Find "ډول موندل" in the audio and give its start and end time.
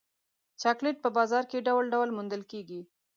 1.93-2.43